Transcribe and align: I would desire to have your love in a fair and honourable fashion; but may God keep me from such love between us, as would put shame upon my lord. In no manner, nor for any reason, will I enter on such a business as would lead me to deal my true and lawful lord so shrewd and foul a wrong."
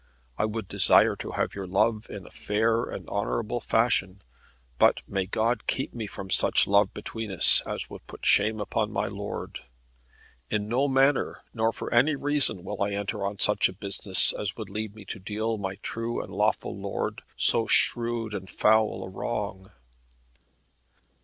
I 0.35 0.45
would 0.45 0.67
desire 0.67 1.15
to 1.17 1.33
have 1.33 1.53
your 1.53 1.67
love 1.67 2.09
in 2.09 2.25
a 2.25 2.31
fair 2.31 2.85
and 2.85 3.07
honourable 3.07 3.59
fashion; 3.59 4.23
but 4.79 5.03
may 5.07 5.27
God 5.27 5.67
keep 5.67 5.93
me 5.93 6.07
from 6.07 6.31
such 6.31 6.65
love 6.65 6.91
between 6.91 7.29
us, 7.31 7.61
as 7.67 7.87
would 7.91 8.07
put 8.07 8.25
shame 8.25 8.59
upon 8.59 8.91
my 8.91 9.05
lord. 9.05 9.59
In 10.49 10.67
no 10.67 10.87
manner, 10.87 11.43
nor 11.53 11.71
for 11.71 11.93
any 11.93 12.15
reason, 12.15 12.63
will 12.63 12.81
I 12.81 12.93
enter 12.93 13.23
on 13.23 13.37
such 13.37 13.69
a 13.69 13.73
business 13.73 14.33
as 14.33 14.55
would 14.57 14.71
lead 14.71 14.95
me 14.95 15.05
to 15.05 15.19
deal 15.19 15.59
my 15.59 15.75
true 15.75 16.19
and 16.23 16.33
lawful 16.33 16.75
lord 16.75 17.21
so 17.37 17.67
shrewd 17.67 18.33
and 18.33 18.49
foul 18.49 19.03
a 19.03 19.07
wrong." 19.07 19.69